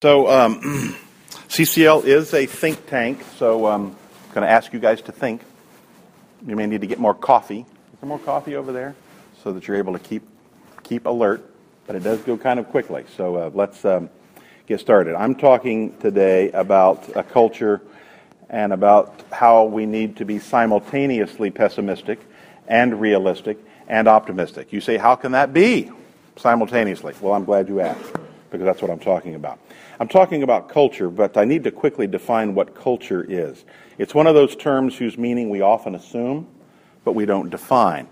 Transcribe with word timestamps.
So, 0.00 0.28
um, 0.28 0.60
CCL 1.48 2.04
is 2.04 2.32
a 2.32 2.46
think 2.46 2.86
tank, 2.86 3.20
so 3.36 3.66
I'm 3.66 3.86
um, 3.86 3.96
going 4.32 4.46
to 4.46 4.48
ask 4.48 4.72
you 4.72 4.78
guys 4.78 5.02
to 5.02 5.10
think. 5.10 5.42
You 6.46 6.54
may 6.54 6.66
need 6.66 6.82
to 6.82 6.86
get 6.86 7.00
more 7.00 7.14
coffee. 7.14 7.62
Is 7.62 8.00
there 8.00 8.08
more 8.08 8.20
coffee 8.20 8.54
over 8.54 8.70
there? 8.70 8.94
So 9.42 9.50
that 9.50 9.66
you're 9.66 9.76
able 9.76 9.94
to 9.94 9.98
keep, 9.98 10.22
keep 10.84 11.06
alert, 11.06 11.44
but 11.88 11.96
it 11.96 12.04
does 12.04 12.20
go 12.20 12.36
kind 12.36 12.60
of 12.60 12.68
quickly. 12.68 13.06
So 13.16 13.34
uh, 13.34 13.50
let's 13.52 13.84
um, 13.84 14.08
get 14.68 14.78
started. 14.78 15.16
I'm 15.16 15.34
talking 15.34 15.98
today 15.98 16.52
about 16.52 17.16
a 17.16 17.24
culture 17.24 17.82
and 18.48 18.72
about 18.72 19.20
how 19.32 19.64
we 19.64 19.84
need 19.84 20.18
to 20.18 20.24
be 20.24 20.38
simultaneously 20.38 21.50
pessimistic 21.50 22.20
and 22.68 23.00
realistic 23.00 23.58
and 23.88 24.06
optimistic. 24.06 24.72
You 24.72 24.80
say, 24.80 24.96
how 24.96 25.16
can 25.16 25.32
that 25.32 25.52
be 25.52 25.90
simultaneously? 26.36 27.14
Well, 27.20 27.34
I'm 27.34 27.44
glad 27.44 27.66
you 27.66 27.80
asked 27.80 28.14
because 28.50 28.64
that's 28.64 28.80
what 28.80 28.92
I'm 28.92 29.00
talking 29.00 29.34
about. 29.34 29.58
I'm 30.00 30.08
talking 30.08 30.44
about 30.44 30.68
culture, 30.68 31.10
but 31.10 31.36
I 31.36 31.44
need 31.44 31.64
to 31.64 31.72
quickly 31.72 32.06
define 32.06 32.54
what 32.54 32.74
culture 32.74 33.26
is. 33.28 33.64
It's 33.98 34.14
one 34.14 34.28
of 34.28 34.34
those 34.36 34.54
terms 34.54 34.96
whose 34.96 35.18
meaning 35.18 35.50
we 35.50 35.60
often 35.60 35.96
assume, 35.96 36.46
but 37.04 37.12
we 37.12 37.26
don't 37.26 37.50
define. 37.50 38.06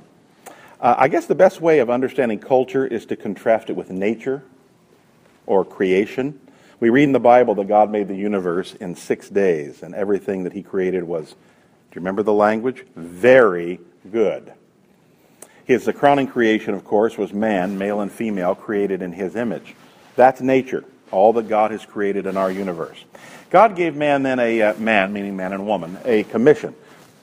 Uh, 0.80 0.96
I 0.98 1.06
guess 1.06 1.26
the 1.26 1.36
best 1.36 1.60
way 1.60 1.78
of 1.78 1.88
understanding 1.88 2.40
culture 2.40 2.84
is 2.84 3.06
to 3.06 3.16
contrast 3.16 3.70
it 3.70 3.76
with 3.76 3.90
nature 3.90 4.42
or 5.46 5.64
creation. 5.64 6.40
We 6.80 6.90
read 6.90 7.04
in 7.04 7.12
the 7.12 7.20
Bible 7.20 7.54
that 7.54 7.68
God 7.68 7.92
made 7.92 8.08
the 8.08 8.16
universe 8.16 8.74
in 8.74 8.96
six 8.96 9.28
days, 9.28 9.84
and 9.84 9.94
everything 9.94 10.42
that 10.42 10.52
He 10.52 10.64
created 10.64 11.04
was, 11.04 11.30
do 11.30 11.36
you 11.94 12.00
remember 12.00 12.24
the 12.24 12.32
language? 12.32 12.84
Very 12.96 13.78
good. 14.10 14.52
His 15.64 15.84
the 15.84 15.92
crowning 15.92 16.26
creation, 16.26 16.74
of 16.74 16.84
course, 16.84 17.16
was 17.16 17.32
man, 17.32 17.78
male 17.78 18.00
and 18.00 18.10
female, 18.10 18.56
created 18.56 19.02
in 19.02 19.12
His 19.12 19.36
image. 19.36 19.76
That's 20.16 20.40
nature 20.40 20.84
all 21.10 21.32
that 21.34 21.48
God 21.48 21.70
has 21.70 21.84
created 21.84 22.26
in 22.26 22.36
our 22.36 22.50
universe. 22.50 23.04
God 23.50 23.76
gave 23.76 23.94
man 23.94 24.22
then 24.22 24.38
a 24.38 24.60
uh, 24.60 24.74
man, 24.74 25.12
meaning 25.12 25.36
man 25.36 25.52
and 25.52 25.66
woman, 25.66 25.98
a 26.04 26.24
commission 26.24 26.74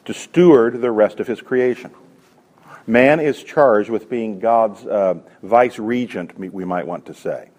to 0.06 0.14
steward 0.14 0.82
the 0.82 0.92
rest 0.92 1.20
of 1.20 1.28
his 1.28 1.42
creation. 1.42 1.92
Man 2.86 3.20
is 3.20 3.44
charged 3.44 3.90
with 3.90 4.10
being 4.10 4.40
God's 4.40 4.86
uh, 4.86 5.16
vice 5.42 5.80
regent, 5.80 6.38
we 6.38 6.66
might 6.66 6.86
want 6.86 7.06
to 7.06 7.14
say, 7.14 7.50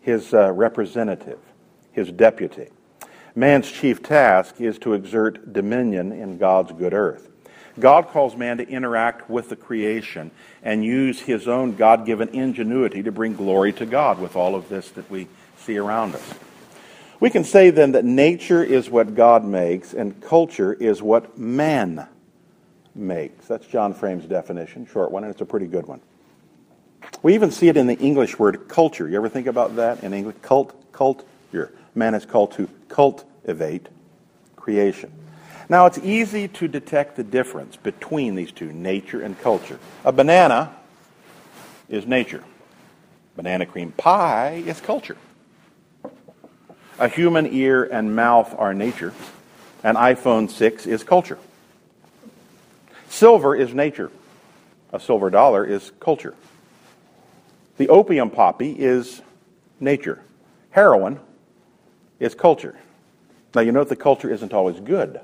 his 0.00 0.32
uh, 0.32 0.50
representative, 0.52 1.38
his 1.92 2.10
deputy. 2.10 2.68
Man's 3.34 3.70
chief 3.70 4.02
task 4.02 4.60
is 4.60 4.78
to 4.78 4.94
exert 4.94 5.52
dominion 5.52 6.12
in 6.12 6.38
God's 6.38 6.72
good 6.72 6.94
earth. 6.94 7.28
God 7.78 8.08
calls 8.08 8.36
man 8.36 8.58
to 8.58 8.68
interact 8.68 9.30
with 9.30 9.48
the 9.48 9.56
creation 9.56 10.30
and 10.62 10.84
use 10.84 11.20
his 11.20 11.46
own 11.46 11.76
God 11.76 12.04
given 12.04 12.28
ingenuity 12.30 13.02
to 13.02 13.12
bring 13.12 13.34
glory 13.34 13.72
to 13.74 13.86
God 13.86 14.18
with 14.18 14.36
all 14.36 14.54
of 14.54 14.68
this 14.68 14.90
that 14.90 15.10
we 15.10 15.28
see 15.60 15.78
around 15.78 16.14
us. 16.14 16.34
We 17.20 17.30
can 17.30 17.44
say 17.44 17.70
then 17.70 17.92
that 17.92 18.04
nature 18.04 18.64
is 18.64 18.88
what 18.88 19.14
God 19.14 19.44
makes 19.44 19.92
and 19.92 20.20
culture 20.22 20.72
is 20.72 21.02
what 21.02 21.38
man 21.38 22.08
makes. 22.94 23.46
That's 23.46 23.66
John 23.66 23.92
Frame's 23.92 24.24
definition, 24.24 24.86
short 24.86 25.10
one, 25.10 25.24
and 25.24 25.30
it's 25.30 25.42
a 25.42 25.46
pretty 25.46 25.66
good 25.66 25.86
one. 25.86 26.00
We 27.22 27.34
even 27.34 27.50
see 27.50 27.68
it 27.68 27.76
in 27.76 27.86
the 27.86 27.98
English 27.98 28.38
word 28.38 28.68
culture. 28.68 29.08
You 29.08 29.16
ever 29.16 29.28
think 29.28 29.46
about 29.46 29.76
that 29.76 30.02
in 30.02 30.14
English? 30.14 30.36
Cult, 30.42 30.92
cult, 30.92 31.26
your 31.52 31.70
man 31.94 32.14
is 32.14 32.24
called 32.24 32.52
to 32.52 32.68
cultivate 32.88 33.88
creation. 34.56 35.12
Now, 35.68 35.86
it's 35.86 35.98
easy 35.98 36.48
to 36.48 36.68
detect 36.68 37.16
the 37.16 37.22
difference 37.22 37.76
between 37.76 38.34
these 38.34 38.50
two, 38.50 38.72
nature 38.72 39.22
and 39.22 39.38
culture. 39.38 39.78
A 40.04 40.12
banana 40.12 40.74
is 41.88 42.06
nature. 42.06 42.42
Banana 43.36 43.66
cream 43.66 43.92
pie 43.92 44.62
is 44.66 44.80
culture. 44.80 45.16
A 47.00 47.08
human 47.08 47.46
ear 47.52 47.82
and 47.82 48.14
mouth 48.14 48.54
are 48.58 48.74
nature. 48.74 49.14
An 49.82 49.94
iPhone 49.94 50.50
6 50.50 50.86
is 50.86 51.02
culture. 51.02 51.38
Silver 53.08 53.56
is 53.56 53.72
nature. 53.72 54.12
A 54.92 55.00
silver 55.00 55.30
dollar 55.30 55.64
is 55.64 55.92
culture. 55.98 56.34
The 57.78 57.88
opium 57.88 58.28
poppy 58.28 58.72
is 58.72 59.22
nature. 59.80 60.20
Heroin 60.72 61.18
is 62.18 62.34
culture. 62.34 62.76
Now, 63.54 63.62
you 63.62 63.72
note 63.72 63.88
the 63.88 63.96
culture 63.96 64.30
isn't 64.30 64.52
always 64.52 64.78
good. 64.78 65.20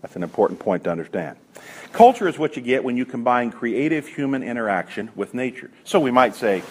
That's 0.00 0.16
an 0.16 0.22
important 0.22 0.60
point 0.60 0.84
to 0.84 0.90
understand. 0.90 1.36
Culture 1.92 2.26
is 2.26 2.38
what 2.38 2.56
you 2.56 2.62
get 2.62 2.82
when 2.82 2.96
you 2.96 3.04
combine 3.04 3.52
creative 3.52 4.08
human 4.08 4.42
interaction 4.42 5.10
with 5.14 5.34
nature. 5.34 5.70
So 5.84 6.00
we 6.00 6.10
might 6.10 6.34
say, 6.34 6.62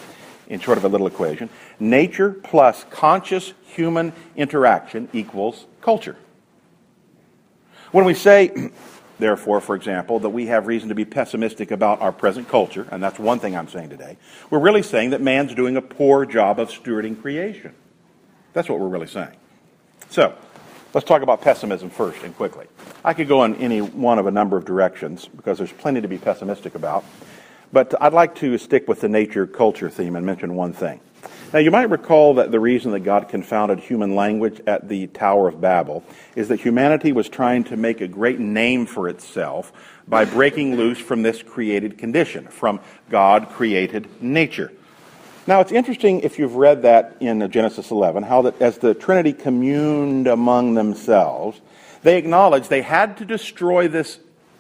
in 0.50 0.60
short 0.60 0.78
of 0.78 0.84
a 0.84 0.90
little 0.90 1.08
equation, 1.08 1.50
nature 1.80 2.32
plus 2.32 2.84
conscious 2.90 3.54
human 3.64 4.12
interaction 4.36 5.08
equals 5.14 5.66
culture. 5.82 6.18
When 7.92 8.06
we 8.06 8.14
say, 8.14 8.72
therefore, 9.20 9.62
for 9.62 9.76
example, 9.76 10.20
that 10.20 10.30
we 10.30 10.48
have 10.48 10.68
reason 10.68 10.90
to 10.90 10.96
be 10.96 11.06
pessimistic 11.06 11.72
about 11.72 12.02
our 12.02 12.12
present 12.12 12.50
culture, 12.50 12.88
and 12.92 13.02
that's 13.02 13.20
one 13.20 13.40
thing 13.40 13.56
I'm 13.56 13.68
saying 13.68 13.90
today, 13.90 14.18
we're 14.50 14.60
really 14.60 14.84
saying 14.84 15.12
that 15.12 15.22
man's 15.22 15.54
doing 15.54 15.78
a 15.78 15.82
poor 15.82 16.26
job 16.26 16.60
of 16.60 16.70
stewarding 16.70 17.22
creation. 17.22 17.74
That's 18.54 18.68
what 18.68 18.80
we're 18.80 18.88
really 18.88 19.08
saying. 19.08 19.36
So, 20.10 20.36
let's 20.94 21.06
talk 21.06 21.22
about 21.22 21.42
pessimism 21.42 21.90
first 21.90 22.24
and 22.24 22.36
quickly. 22.36 22.66
I 23.06 23.14
could 23.14 23.28
go 23.28 23.44
in 23.44 23.56
any 23.56 23.82
one 23.82 24.18
of 24.18 24.26
a 24.26 24.32
number 24.32 24.58
of 24.58 24.66
directions 24.66 25.28
because 25.28 25.58
there's 25.58 25.72
plenty 25.72 26.02
to 26.02 26.08
be 26.08 26.18
pessimistic 26.18 26.76
about. 26.76 27.06
But 27.72 27.94
I'd 28.02 28.14
like 28.14 28.36
to 28.36 28.58
stick 28.58 28.88
with 28.88 29.02
the 29.02 29.10
nature 29.10 29.46
culture 29.46 29.90
theme 29.90 30.16
and 30.16 30.26
mention 30.26 30.56
one 30.56 30.74
thing. 30.74 31.00
Now, 31.52 31.60
you 31.60 31.72
might 31.72 31.90
recall 31.90 32.36
that 32.36 32.52
the 32.52 32.60
reason 32.60 32.92
that 32.92 33.00
God 33.00 33.28
confounded 33.28 33.80
human 33.80 34.16
language 34.16 34.62
at 34.68 34.88
the 34.88 35.08
Tower 35.08 35.48
of 35.48 35.60
Babel 35.60 36.04
is 36.36 36.48
that 36.50 36.60
humanity 36.60 37.12
was 37.12 37.28
trying 37.28 37.64
to 37.66 37.78
make 37.78 38.02
a 38.02 38.08
great 38.08 38.40
name 38.40 38.86
for 38.86 39.10
itself 39.10 39.74
by 40.08 40.26
breaking 40.26 40.76
loose 40.76 41.00
from 41.00 41.24
this 41.24 41.42
created 41.42 41.98
condition, 41.98 42.48
from 42.48 42.80
God 43.10 43.50
created 43.50 44.22
nature. 44.22 44.72
Now, 45.48 45.60
it's 45.62 45.72
interesting 45.72 46.20
if 46.20 46.38
you've 46.38 46.56
read 46.56 46.84
that 46.84 47.18
in 47.20 47.50
Genesis 47.50 47.90
11, 47.90 48.22
how 48.22 48.44
that 48.44 48.62
as 48.62 48.78
the 48.78 48.94
Trinity 48.94 49.34
communed 49.34 50.28
among 50.28 50.76
themselves, 50.76 51.60
they 52.04 52.18
acknowledged 52.18 52.70
they 52.70 52.84
had 52.84 53.18
to 53.18 53.26
destroy 53.26 53.88
this 53.88 54.20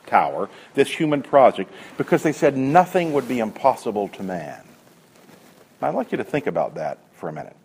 tower, 0.10 0.50
this 0.74 0.90
human 0.90 1.22
project, 1.22 1.72
because 1.98 2.24
they 2.24 2.32
said 2.32 2.58
nothing 2.58 3.14
would 3.14 3.28
be 3.28 3.40
impossible 3.40 4.08
to 4.10 4.24
man. 4.24 4.64
I'd 5.82 5.96
like 5.96 6.12
you 6.12 6.18
to 6.18 6.24
think 6.24 6.48
about 6.48 6.76
that 6.76 7.00
for 7.14 7.30
a 7.30 7.34
minute. 7.34 7.56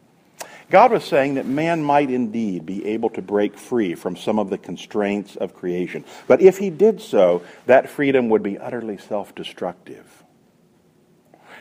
God 0.71 0.93
was 0.93 1.05
saying 1.05 1.35
that 1.35 1.47
man 1.47 1.83
might 1.83 2.11
indeed 2.11 2.65
be 2.65 2.87
able 2.87 3.11
to 3.11 3.23
break 3.23 3.59
free 3.59 3.95
from 3.95 4.17
some 4.17 4.39
of 4.39 4.51
the 4.51 4.59
constraints 4.59 5.37
of 5.37 5.55
creation. 5.55 6.05
But 6.27 6.41
if 6.41 6.59
he 6.59 6.71
did 6.71 7.01
so, 7.01 7.43
that 7.67 7.91
freedom 7.91 8.29
would 8.31 8.43
be 8.43 8.59
utterly 8.59 8.97
self 8.97 9.35
destructive. 9.35 10.23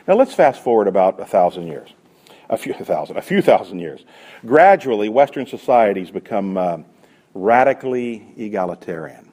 Now 0.06 0.14
let's 0.14 0.34
fast 0.34 0.62
forward 0.62 0.88
about 0.88 1.20
a 1.20 1.24
thousand 1.24 1.66
years. 1.66 1.90
A 2.48 2.56
few 2.56 2.72
thousand, 2.74 3.16
a 3.16 3.22
few 3.22 3.42
thousand 3.42 3.80
years. 3.80 4.04
Gradually, 4.44 5.08
Western 5.08 5.46
societies 5.46 6.10
become 6.10 6.56
uh, 6.56 6.78
radically 7.34 8.26
egalitarian 8.36 9.23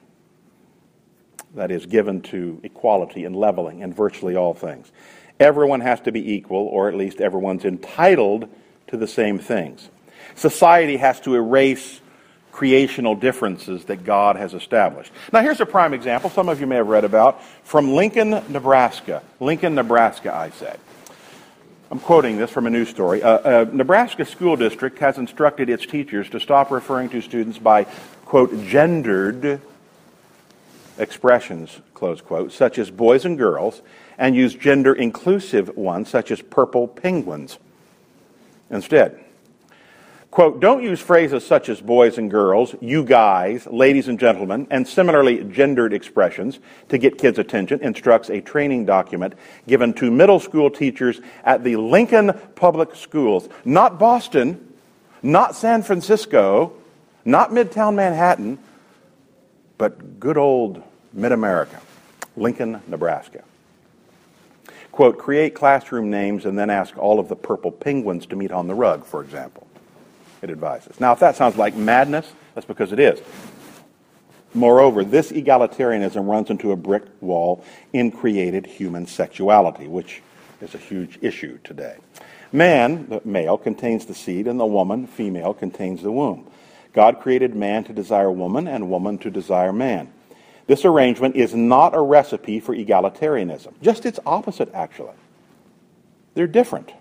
that 1.54 1.70
is 1.70 1.86
given 1.86 2.20
to 2.22 2.60
equality 2.62 3.24
and 3.24 3.36
leveling 3.36 3.80
in 3.80 3.92
virtually 3.92 4.36
all 4.36 4.54
things. 4.54 4.90
Everyone 5.38 5.80
has 5.80 6.00
to 6.02 6.12
be 6.12 6.34
equal, 6.34 6.66
or 6.66 6.88
at 6.88 6.94
least 6.94 7.20
everyone's 7.20 7.64
entitled 7.64 8.48
to 8.88 8.96
the 8.96 9.06
same 9.06 9.38
things. 9.38 9.88
Society 10.34 10.96
has 10.96 11.20
to 11.20 11.34
erase 11.34 12.00
creational 12.52 13.14
differences 13.14 13.84
that 13.86 14.04
God 14.04 14.36
has 14.36 14.54
established. 14.54 15.10
Now, 15.32 15.40
here's 15.40 15.60
a 15.60 15.66
prime 15.66 15.94
example, 15.94 16.30
some 16.30 16.48
of 16.48 16.60
you 16.60 16.66
may 16.66 16.76
have 16.76 16.86
read 16.86 17.04
about, 17.04 17.42
from 17.64 17.94
Lincoln, 17.94 18.30
Nebraska. 18.48 19.22
Lincoln, 19.40 19.74
Nebraska, 19.74 20.34
I 20.34 20.50
say. 20.50 20.76
I'm 21.90 21.98
quoting 21.98 22.38
this 22.38 22.50
from 22.50 22.66
a 22.66 22.70
news 22.70 22.88
story. 22.88 23.20
A, 23.20 23.62
a 23.62 23.64
Nebraska 23.66 24.24
school 24.24 24.56
district 24.56 24.98
has 25.00 25.18
instructed 25.18 25.68
its 25.68 25.84
teachers 25.84 26.30
to 26.30 26.40
stop 26.40 26.70
referring 26.70 27.10
to 27.10 27.20
students 27.20 27.58
by, 27.58 27.84
quote, 28.24 28.64
gendered 28.64 29.60
expressions, 30.98 31.80
close 31.94 32.20
quote, 32.20 32.52
such 32.52 32.78
as 32.78 32.90
boys 32.90 33.24
and 33.24 33.38
girls, 33.38 33.82
and 34.18 34.36
use 34.36 34.54
gender 34.54 34.92
inclusive 34.92 35.76
ones, 35.76 36.08
such 36.08 36.30
as 36.30 36.40
purple 36.40 36.86
penguins, 36.88 37.58
instead. 38.70 39.18
Quote, 40.32 40.60
don't 40.60 40.82
use 40.82 40.98
phrases 40.98 41.44
such 41.44 41.68
as 41.68 41.82
boys 41.82 42.16
and 42.16 42.30
girls, 42.30 42.74
you 42.80 43.04
guys, 43.04 43.66
ladies 43.66 44.08
and 44.08 44.18
gentlemen, 44.18 44.66
and 44.70 44.88
similarly 44.88 45.44
gendered 45.44 45.92
expressions 45.92 46.58
to 46.88 46.96
get 46.96 47.18
kids' 47.18 47.38
attention, 47.38 47.80
instructs 47.82 48.30
a 48.30 48.40
training 48.40 48.86
document 48.86 49.34
given 49.68 49.92
to 49.92 50.10
middle 50.10 50.40
school 50.40 50.70
teachers 50.70 51.20
at 51.44 51.64
the 51.64 51.76
Lincoln 51.76 52.32
Public 52.54 52.94
Schools. 52.94 53.46
Not 53.66 53.98
Boston, 53.98 54.72
not 55.22 55.54
San 55.54 55.82
Francisco, 55.82 56.72
not 57.26 57.50
Midtown 57.50 57.94
Manhattan, 57.94 58.58
but 59.78 60.20
good 60.20 60.36
old 60.36 60.82
mid 61.12 61.32
America, 61.32 61.80
Lincoln, 62.36 62.80
Nebraska. 62.88 63.42
Quote, 64.90 65.18
create 65.18 65.54
classroom 65.54 66.10
names 66.10 66.44
and 66.44 66.58
then 66.58 66.68
ask 66.68 66.96
all 66.98 67.18
of 67.18 67.28
the 67.28 67.36
purple 67.36 67.70
penguins 67.70 68.26
to 68.26 68.36
meet 68.36 68.52
on 68.52 68.66
the 68.66 68.74
rug, 68.74 69.06
for 69.06 69.22
example. 69.22 69.66
it 70.42 70.50
advises. 70.50 71.00
Now, 71.00 71.12
if 71.12 71.20
that 71.20 71.36
sounds 71.36 71.56
like 71.56 71.74
madness, 71.74 72.30
that's 72.54 72.66
because 72.66 72.92
it 72.92 72.98
is. 72.98 73.20
Moreover, 74.54 75.02
this 75.02 75.32
egalitarianism 75.32 76.28
runs 76.28 76.50
into 76.50 76.72
a 76.72 76.76
brick 76.76 77.04
wall 77.22 77.64
in 77.92 78.10
created 78.10 78.66
human 78.66 79.06
sexuality, 79.06 79.86
which 79.88 80.20
is 80.60 80.74
a 80.74 80.78
huge 80.78 81.18
issue 81.22 81.58
today. 81.64 81.96
Man, 82.52 83.08
the 83.08 83.22
male, 83.24 83.56
contains 83.56 84.04
the 84.04 84.14
seed, 84.14 84.46
and 84.46 84.60
the 84.60 84.66
woman, 84.66 85.06
female, 85.06 85.54
contains 85.54 86.02
the 86.02 86.12
womb. 86.12 86.46
God 86.92 87.20
created 87.20 87.54
man 87.54 87.84
to 87.84 87.92
desire 87.92 88.30
woman 88.30 88.68
and 88.68 88.90
woman 88.90 89.18
to 89.18 89.30
desire 89.30 89.72
man. 89.72 90.12
This 90.66 90.84
arrangement 90.84 91.36
is 91.36 91.54
not 91.54 91.94
a 91.94 92.00
recipe 92.00 92.60
for 92.60 92.74
egalitarianism, 92.74 93.72
just 93.82 94.06
its 94.06 94.20
opposite, 94.24 94.72
actually. 94.74 95.14
They're 96.34 96.46
different, 96.46 96.92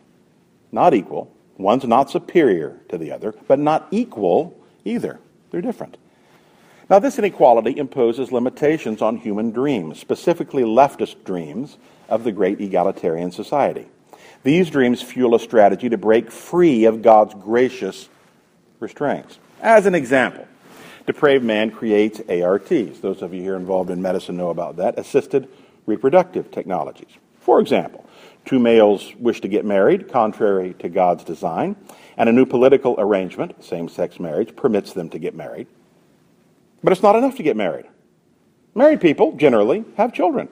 not 0.72 0.94
equal. 0.94 1.32
One's 1.58 1.86
not 1.86 2.10
superior 2.10 2.80
to 2.90 2.98
the 2.98 3.12
other, 3.12 3.36
but 3.48 3.60
not 3.60 3.88
equal 3.92 4.58
either. 4.84 5.20
They're 5.52 5.62
different. 5.62 5.98
Now, 6.90 7.00
this 7.00 7.20
inequality 7.20 7.78
imposes 7.78 8.32
limitations 8.32 9.02
on 9.02 9.18
human 9.18 9.52
dreams, 9.52 10.00
specifically 10.00 10.64
leftist 10.64 11.24
dreams 11.24 11.78
of 12.10 12.24
the 12.24 12.32
great 12.32 12.60
egalitarian 12.60 13.32
society. 13.32 13.86
These 14.44 14.72
dreams 14.72 15.02
fuel 15.02 15.36
a 15.36 15.40
strategy 15.40 15.88
to 15.90 15.98
break 15.98 16.32
free 16.32 16.86
of 16.86 17.02
God's 17.02 17.34
gracious 17.36 18.10
restraints. 18.80 19.38
As 19.62 19.86
an 19.86 19.94
example, 19.94 20.48
depraved 21.06 21.44
man 21.44 21.70
creates 21.70 22.20
ARTs. 22.28 23.00
Those 23.00 23.22
of 23.22 23.32
you 23.32 23.44
here 23.44 23.56
involved 23.56 23.92
in 23.92 24.02
medicine 24.02 24.36
know 24.36 24.50
about 24.50 24.78
that, 24.78 24.98
assisted 24.98 25.48
reproductive 25.86 26.50
technologies. 26.50 27.12
For 27.40 27.60
example, 27.60 28.08
two 28.44 28.58
males 28.58 29.14
wish 29.20 29.40
to 29.42 29.48
get 29.48 29.64
married, 29.64 30.10
contrary 30.10 30.74
to 30.80 30.90
God's 30.90 31.24
design, 31.24 31.76
and 32.18 32.28
a 32.28 32.32
new 32.32 32.48
political 32.48 32.96
arrangement, 32.98 33.64
same 33.64 33.88
sex 33.88 34.20
marriage, 34.20 34.56
permits 34.56 34.94
them 34.94 35.10
to 35.10 35.20
get 35.20 35.36
married. 35.36 35.68
But 36.84 36.92
it's 36.92 37.04
not 37.04 37.16
enough 37.16 37.36
to 37.38 37.44
get 37.44 37.56
married. 37.56 37.86
Married 38.74 39.00
people 39.00 39.34
generally 39.34 39.86
have 39.96 40.12
children. 40.12 40.50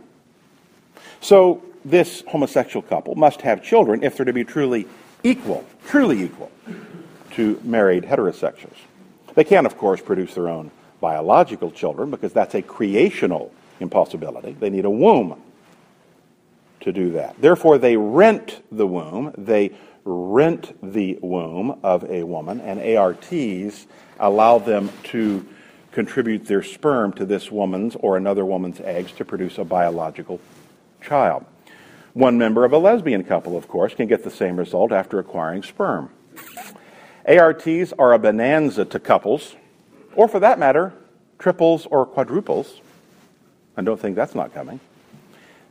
So 1.20 1.64
this 1.84 2.24
homosexual 2.28 2.84
couple 2.84 3.16
must 3.16 3.42
have 3.42 3.64
children 3.64 4.04
if 4.04 4.18
they're 4.18 4.26
to 4.26 4.34
be 4.34 4.44
truly 4.44 4.88
equal, 5.24 5.66
truly 5.88 6.22
equal 6.22 6.52
to 7.32 7.60
married 7.64 8.04
heterosexuals. 8.04 8.78
They 9.40 9.46
can, 9.46 9.66
of 9.66 9.78
course, 9.78 10.02
produce 10.02 10.34
their 10.34 10.50
own 10.50 10.70
biological 11.00 11.72
children 11.72 12.12
because 12.12 12.34
that's 12.34 12.56
a 12.56 12.62
creational 12.62 13.54
impossibility. 13.80 14.52
They 14.52 14.70
need 14.70 14.84
a 14.84 14.90
womb 14.90 15.42
to 16.82 16.92
do 16.92 17.12
that. 17.12 17.42
Therefore, 17.42 17.78
they 17.78 17.96
rent 17.96 18.62
the 18.70 18.86
womb. 18.86 19.34
They 19.38 19.72
rent 20.04 20.78
the 20.84 21.20
womb 21.22 21.80
of 21.84 22.04
a 22.12 22.24
woman, 22.24 22.60
and 22.60 22.82
ARTs 22.98 23.88
allow 24.20 24.58
them 24.58 24.92
to 25.04 25.48
contribute 25.94 26.44
their 26.44 26.62
sperm 26.62 27.14
to 27.14 27.26
this 27.26 27.50
woman's 27.50 27.96
or 27.96 28.18
another 28.18 28.44
woman's 28.44 28.82
eggs 28.82 29.14
to 29.14 29.24
produce 29.24 29.58
a 29.58 29.64
biological 29.64 30.42
child. 31.02 31.46
One 32.12 32.38
member 32.38 32.66
of 32.66 32.74
a 32.74 32.78
lesbian 32.78 33.24
couple, 33.24 33.56
of 33.56 33.70
course, 33.70 33.94
can 33.94 34.10
get 34.10 34.26
the 34.26 34.32
same 34.32 34.58
result 34.58 34.92
after 34.92 35.18
acquiring 35.18 35.64
sperm. 35.64 36.10
ARTs 37.30 37.94
are 38.00 38.14
a 38.14 38.20
bonanza 38.20 38.86
to 38.86 39.00
couples, 39.00 39.56
or 40.16 40.28
for 40.28 40.40
that 40.40 40.58
matter, 40.58 40.94
triples 41.38 41.86
or 41.86 42.04
quadruples. 42.06 42.82
I 43.78 43.84
don't 43.84 44.00
think 44.00 44.16
that's 44.16 44.34
not 44.34 44.52
coming. 44.52 44.80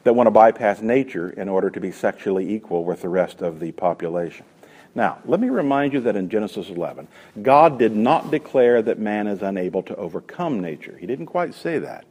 That 0.05 0.15
want 0.15 0.29
to 0.29 0.31
bypass 0.31 0.81
nature 0.81 1.31
in 1.31 1.49
order 1.49 1.69
to 1.69 1.81
be 1.81 1.91
sexually 1.91 2.55
equal 2.55 2.85
with 2.85 3.03
the 3.03 3.09
rest 3.09 3.43
of 3.43 3.59
the 3.59 3.73
population. 3.73 4.47
Now, 4.95 5.19
let 5.25 5.41
me 5.41 5.49
remind 5.49 5.93
you 5.93 6.01
that 6.03 6.15
in 6.15 6.31
Genesis 6.31 6.69
11, 6.69 7.09
God 7.43 7.77
did 7.77 7.95
not 7.95 8.31
declare 8.31 8.81
that 8.83 9.01
man 9.01 9.27
is 9.27 9.43
unable 9.43 9.83
to 9.83 9.97
overcome 9.97 10.61
nature. 10.61 10.97
He 10.99 11.07
didn't 11.07 11.27
quite 11.27 11.55
say 11.55 11.81
that. 11.81 12.05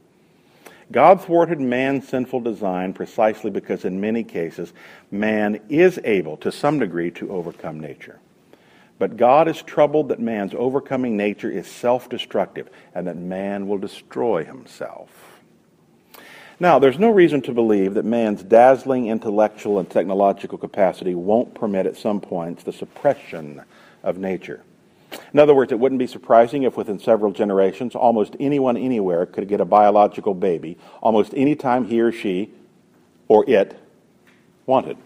God 0.92 1.22
thwarted 1.22 1.62
man's 1.62 2.08
sinful 2.08 2.42
design 2.42 2.94
precisely 2.94 3.50
because, 3.50 3.86
in 3.86 4.02
many 4.02 4.24
cases, 4.24 4.74
man 5.10 5.62
is 5.70 6.00
able, 6.04 6.36
to 6.38 6.52
some 6.52 6.80
degree, 6.80 7.12
to 7.12 7.32
overcome 7.32 7.80
nature. 7.80 8.20
But 9.00 9.18
God 9.18 9.48
is 9.48 9.62
troubled 9.62 10.10
that 10.10 10.20
man's 10.20 10.54
overcoming 10.56 11.16
nature 11.16 11.52
is 11.52 11.68
self 11.68 12.10
destructive 12.10 12.70
and 12.96 13.08
that 13.08 13.18
man 13.18 13.68
will 13.68 13.78
destroy 13.78 14.44
himself. 14.44 15.10
Now, 16.60 16.80
there's 16.80 16.98
no 16.98 17.12
reason 17.12 17.44
to 17.44 17.54
believe 17.54 17.94
that 17.94 18.06
man's 18.06 18.42
dazzling 18.42 19.08
intellectual 19.08 19.78
and 19.78 19.88
technological 19.88 20.58
capacity 20.58 21.14
won't 21.14 21.54
permit 21.54 21.86
at 21.86 21.96
some 21.96 22.20
points 22.20 22.64
the 22.64 22.74
suppression 22.74 23.62
of 24.02 24.18
nature. 24.18 24.64
In 25.34 25.40
other 25.40 25.54
words, 25.54 25.72
it 25.72 25.80
wouldn't 25.80 26.00
be 26.00 26.08
surprising 26.08 26.64
if 26.64 26.76
within 26.76 27.00
several 27.00 27.32
generations, 27.32 27.96
almost 27.96 28.36
anyone 28.40 28.76
anywhere 28.76 29.28
could 29.28 29.48
get 29.48 29.62
a 29.62 29.66
biological 29.66 30.34
baby 30.34 30.78
almost 31.02 31.34
any 31.36 31.56
time 31.56 31.86
he 31.86 32.02
or 32.02 32.12
she 32.12 32.52
or 33.28 33.48
it 33.48 33.78
wanted. 34.66 34.98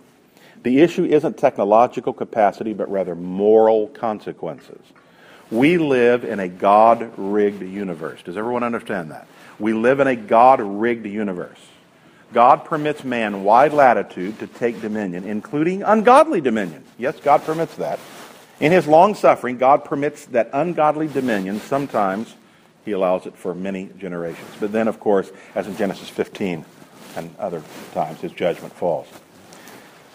The 0.63 0.79
issue 0.81 1.05
isn't 1.05 1.37
technological 1.37 2.13
capacity, 2.13 2.73
but 2.73 2.91
rather 2.91 3.15
moral 3.15 3.87
consequences. 3.87 4.81
We 5.49 5.77
live 5.77 6.23
in 6.23 6.39
a 6.39 6.47
God 6.47 7.11
rigged 7.17 7.61
universe. 7.61 8.21
Does 8.23 8.37
everyone 8.37 8.63
understand 8.63 9.11
that? 9.11 9.27
We 9.59 9.73
live 9.73 9.99
in 9.99 10.07
a 10.07 10.15
God 10.15 10.61
rigged 10.61 11.05
universe. 11.05 11.59
God 12.33 12.63
permits 12.63 13.03
man 13.03 13.43
wide 13.43 13.73
latitude 13.73 14.39
to 14.39 14.47
take 14.47 14.81
dominion, 14.81 15.25
including 15.25 15.83
ungodly 15.83 16.39
dominion. 16.39 16.83
Yes, 16.97 17.19
God 17.19 17.43
permits 17.43 17.75
that. 17.75 17.99
In 18.61 18.71
his 18.71 18.87
long 18.87 19.15
suffering, 19.15 19.57
God 19.57 19.83
permits 19.83 20.27
that 20.27 20.49
ungodly 20.53 21.07
dominion. 21.07 21.59
Sometimes 21.59 22.35
he 22.85 22.91
allows 22.91 23.25
it 23.25 23.35
for 23.35 23.53
many 23.53 23.89
generations. 23.97 24.49
But 24.59 24.71
then, 24.71 24.87
of 24.87 24.99
course, 24.99 25.31
as 25.55 25.67
in 25.67 25.75
Genesis 25.75 26.07
15 26.07 26.63
and 27.17 27.35
other 27.37 27.61
times, 27.93 28.21
his 28.21 28.31
judgment 28.31 28.73
falls. 28.73 29.07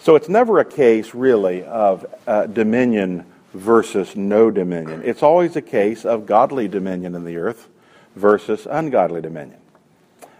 So 0.07 0.15
it's 0.15 0.29
never 0.29 0.59
a 0.59 0.63
case, 0.63 1.13
really, 1.13 1.65
of 1.65 2.05
uh, 2.25 2.45
dominion 2.45 3.25
versus 3.53 4.15
no 4.15 4.49
dominion. 4.49 5.01
It's 5.03 5.21
always 5.21 5.57
a 5.57 5.61
case 5.61 6.05
of 6.05 6.25
godly 6.25 6.69
dominion 6.69 7.13
in 7.13 7.25
the 7.25 7.35
earth 7.35 7.67
versus 8.15 8.65
ungodly 8.71 9.19
dominion. 9.19 9.59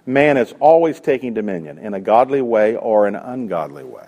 Man 0.05 0.37
is 0.37 0.55
always 0.61 1.01
taking 1.01 1.33
dominion 1.33 1.79
in 1.79 1.93
a 1.93 1.99
godly 1.99 2.41
way 2.41 2.77
or 2.77 3.07
an 3.07 3.15
ungodly 3.17 3.83
way. 3.83 4.07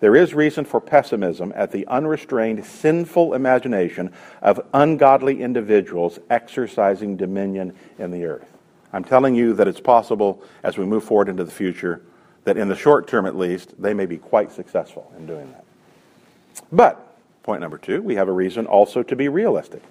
There 0.00 0.16
is 0.16 0.32
reason 0.32 0.64
for 0.64 0.80
pessimism 0.80 1.52
at 1.54 1.70
the 1.70 1.86
unrestrained, 1.88 2.64
sinful 2.64 3.34
imagination 3.34 4.10
of 4.40 4.58
ungodly 4.72 5.42
individuals 5.42 6.18
exercising 6.30 7.18
dominion 7.18 7.74
in 7.98 8.10
the 8.10 8.24
earth. 8.24 8.48
I'm 8.90 9.04
telling 9.04 9.34
you 9.34 9.52
that 9.52 9.68
it's 9.68 9.80
possible 9.80 10.42
as 10.62 10.78
we 10.78 10.86
move 10.86 11.04
forward 11.04 11.28
into 11.28 11.44
the 11.44 11.52
future 11.52 12.00
that 12.44 12.56
in 12.56 12.68
the 12.68 12.76
short 12.76 13.06
term 13.06 13.26
at 13.26 13.36
least, 13.36 13.80
they 13.80 13.94
may 13.94 14.06
be 14.06 14.18
quite 14.18 14.52
successful 14.52 15.12
in 15.16 15.26
doing 15.26 15.50
that. 15.52 15.64
But, 16.70 17.16
point 17.42 17.60
number 17.60 17.78
two, 17.78 18.02
we 18.02 18.16
have 18.16 18.28
a 18.28 18.32
reason 18.32 18.66
also 18.66 19.02
to 19.02 19.16
be 19.16 19.28
realistic. 19.28 19.82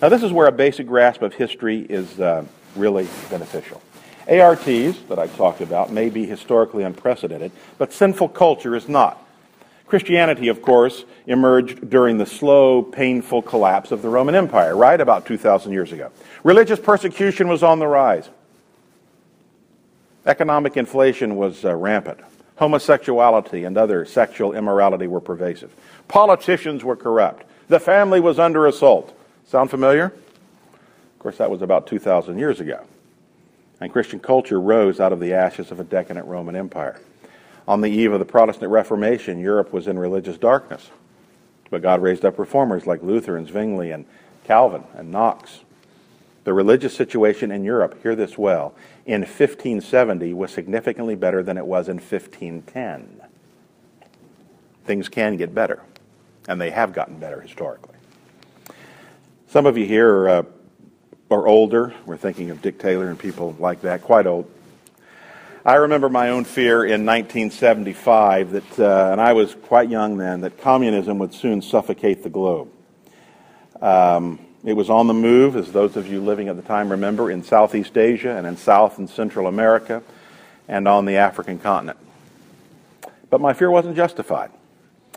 Now, 0.00 0.08
this 0.08 0.22
is 0.22 0.32
where 0.32 0.48
a 0.48 0.52
basic 0.52 0.86
grasp 0.86 1.22
of 1.22 1.34
history 1.34 1.80
is 1.80 2.18
uh, 2.18 2.44
really 2.74 3.06
beneficial. 3.30 3.80
ARTs 4.28 4.98
that 5.08 5.18
I 5.18 5.26
talked 5.26 5.60
about 5.60 5.92
may 5.92 6.08
be 6.08 6.26
historically 6.26 6.84
unprecedented, 6.84 7.52
but 7.78 7.92
sinful 7.92 8.30
culture 8.30 8.74
is 8.74 8.88
not. 8.88 9.18
Christianity, 9.86 10.48
of 10.48 10.62
course, 10.62 11.04
emerged 11.26 11.90
during 11.90 12.16
the 12.16 12.24
slow, 12.24 12.82
painful 12.82 13.42
collapse 13.42 13.90
of 13.90 14.00
the 14.00 14.08
Roman 14.08 14.34
Empire, 14.34 14.74
right? 14.74 14.98
About 14.98 15.26
2,000 15.26 15.70
years 15.70 15.92
ago. 15.92 16.10
Religious 16.44 16.80
persecution 16.80 17.46
was 17.46 17.62
on 17.62 17.78
the 17.78 17.86
rise. 17.86 18.28
Economic 20.26 20.76
inflation 20.76 21.36
was 21.36 21.64
uh, 21.64 21.74
rampant. 21.74 22.20
Homosexuality 22.56 23.64
and 23.64 23.76
other 23.76 24.04
sexual 24.04 24.52
immorality 24.52 25.06
were 25.06 25.20
pervasive. 25.20 25.74
Politicians 26.06 26.84
were 26.84 26.96
corrupt. 26.96 27.44
The 27.68 27.80
family 27.80 28.20
was 28.20 28.38
under 28.38 28.66
assault. 28.66 29.16
Sound 29.46 29.70
familiar? 29.70 30.06
Of 30.06 31.18
course, 31.18 31.38
that 31.38 31.50
was 31.50 31.62
about 31.62 31.86
2,000 31.86 32.38
years 32.38 32.60
ago. 32.60 32.84
And 33.80 33.92
Christian 33.92 34.20
culture 34.20 34.60
rose 34.60 35.00
out 35.00 35.12
of 35.12 35.18
the 35.18 35.34
ashes 35.34 35.72
of 35.72 35.80
a 35.80 35.84
decadent 35.84 36.26
Roman 36.26 36.54
Empire. 36.54 37.00
On 37.66 37.80
the 37.80 37.90
eve 37.90 38.12
of 38.12 38.18
the 38.18 38.24
Protestant 38.24 38.70
Reformation, 38.70 39.40
Europe 39.40 39.72
was 39.72 39.88
in 39.88 39.98
religious 39.98 40.38
darkness. 40.38 40.90
But 41.70 41.82
God 41.82 42.02
raised 42.02 42.24
up 42.24 42.38
reformers 42.38 42.86
like 42.86 43.02
Luther 43.02 43.36
and 43.36 43.48
Zwingli 43.48 43.90
and 43.90 44.04
Calvin 44.44 44.84
and 44.94 45.10
Knox. 45.10 45.60
The 46.44 46.52
religious 46.52 46.96
situation 46.96 47.52
in 47.52 47.64
Europe, 47.64 48.02
hear 48.02 48.16
this 48.16 48.36
well, 48.36 48.74
in 49.06 49.20
1570 49.20 50.34
was 50.34 50.50
significantly 50.50 51.14
better 51.14 51.42
than 51.42 51.56
it 51.56 51.66
was 51.66 51.88
in 51.88 51.96
1510. 51.96 53.20
Things 54.84 55.08
can 55.08 55.36
get 55.36 55.54
better, 55.54 55.82
and 56.48 56.60
they 56.60 56.70
have 56.70 56.92
gotten 56.92 57.18
better 57.18 57.40
historically. 57.40 57.94
Some 59.46 59.66
of 59.66 59.78
you 59.78 59.86
here 59.86 60.10
are, 60.10 60.28
uh, 60.28 60.42
are 61.30 61.46
older. 61.46 61.94
We're 62.06 62.16
thinking 62.16 62.50
of 62.50 62.60
Dick 62.60 62.78
Taylor 62.78 63.08
and 63.08 63.18
people 63.18 63.54
like 63.60 63.82
that, 63.82 64.02
quite 64.02 64.26
old. 64.26 64.50
I 65.64 65.74
remember 65.74 66.08
my 66.08 66.30
own 66.30 66.44
fear 66.44 66.84
in 66.84 67.06
1975 67.06 68.50
that, 68.50 68.80
uh, 68.80 69.12
and 69.12 69.20
I 69.20 69.32
was 69.32 69.54
quite 69.54 69.88
young 69.88 70.16
then, 70.16 70.40
that 70.40 70.58
communism 70.58 71.18
would 71.18 71.32
soon 71.32 71.62
suffocate 71.62 72.24
the 72.24 72.30
globe. 72.30 72.68
Um, 73.80 74.40
it 74.64 74.74
was 74.74 74.88
on 74.90 75.06
the 75.08 75.14
move, 75.14 75.56
as 75.56 75.72
those 75.72 75.96
of 75.96 76.06
you 76.06 76.20
living 76.20 76.48
at 76.48 76.56
the 76.56 76.62
time 76.62 76.90
remember, 76.90 77.30
in 77.30 77.42
Southeast 77.42 77.96
Asia 77.96 78.36
and 78.36 78.46
in 78.46 78.56
South 78.56 78.98
and 78.98 79.10
Central 79.10 79.46
America 79.46 80.02
and 80.68 80.86
on 80.86 81.04
the 81.04 81.16
African 81.16 81.58
continent. 81.58 81.98
But 83.28 83.40
my 83.40 83.52
fear 83.52 83.70
wasn't 83.70 83.96
justified. 83.96 84.50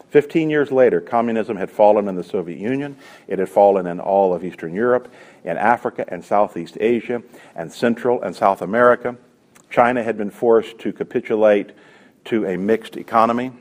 Fifteen 0.10 0.50
years 0.50 0.72
later, 0.72 1.02
communism 1.02 1.58
had 1.58 1.70
fallen 1.70 2.08
in 2.08 2.16
the 2.16 2.24
Soviet 2.24 2.58
Union. 2.58 2.96
It 3.28 3.40
had 3.40 3.50
fallen 3.50 3.86
in 3.86 4.00
all 4.00 4.34
of 4.34 4.46
Eastern 4.46 4.74
Europe, 4.74 5.14
in 5.44 5.58
Africa 5.58 6.06
and 6.08 6.24
Southeast 6.24 6.78
Asia, 6.80 7.22
and 7.56 7.72
Central 7.72 8.22
and 8.22 8.36
South 8.36 8.62
America. 8.62 9.18
China 9.70 10.02
had 10.02 10.18
been 10.18 10.32
forced 10.32 10.80
to 10.80 10.94
capitulate 10.94 11.72
to 12.26 12.46
a 12.46 12.58
mixed 12.58 12.96
economy. 12.96 13.52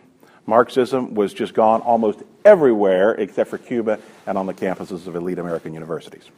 Marxism 0.47 1.15
was 1.15 1.33
just 1.33 1.55
gone 1.55 1.81
almost 1.81 2.23
everywhere 2.45 3.13
except 3.13 3.51
for 3.51 3.59
Cuba 3.59 3.99
and 4.27 4.37
on 4.37 4.47
the 4.47 4.55
campuses 4.55 5.07
of 5.07 5.17
elite 5.17 5.39
American 5.39 5.73
universities. 5.73 6.29